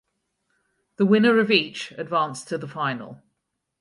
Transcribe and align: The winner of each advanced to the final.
The 0.95 1.05
winner 1.05 1.37
of 1.37 1.51
each 1.51 1.91
advanced 1.91 2.47
to 2.47 2.57
the 2.57 2.67
final. 2.67 3.21